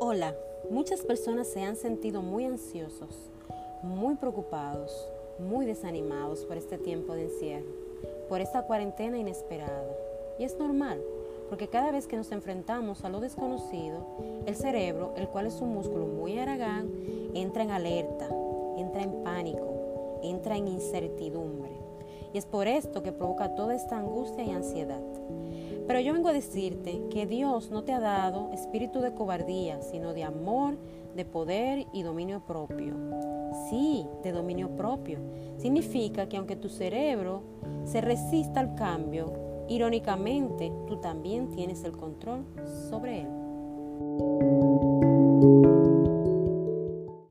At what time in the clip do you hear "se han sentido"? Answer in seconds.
1.48-2.22